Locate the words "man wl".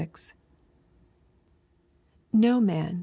2.61-2.99